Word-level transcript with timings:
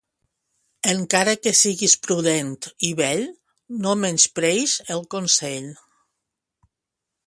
Encara 0.93 1.35
que 1.41 1.53
siguis 1.59 1.95
prudent 2.07 2.51
i 2.89 2.91
vell, 3.03 3.23
no 3.85 3.97
menyspreïs 4.07 4.77
el 4.97 5.09
consell. 5.17 5.73